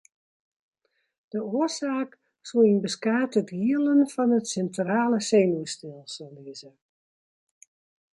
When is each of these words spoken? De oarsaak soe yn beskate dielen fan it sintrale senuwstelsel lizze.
De 1.31 1.39
oarsaak 1.57 2.11
soe 2.47 2.63
yn 2.71 2.83
beskate 2.85 3.39
dielen 3.51 4.01
fan 4.13 4.35
it 4.37 4.45
sintrale 4.53 5.19
senuwstelsel 5.29 6.33
lizze. 6.45 6.71